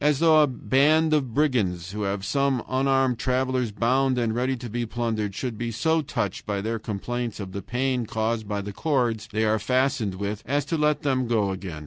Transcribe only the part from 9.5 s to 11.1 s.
fastened with as to let